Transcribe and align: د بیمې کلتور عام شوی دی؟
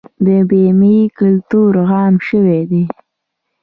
د 0.25 0.27
بیمې 0.49 0.97
کلتور 1.17 1.73
عام 1.89 2.13
شوی 2.27 2.61
دی؟ 2.69 2.83